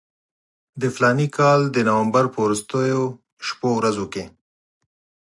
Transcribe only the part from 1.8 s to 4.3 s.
نومبر په وروستیو شپو ورځو کې.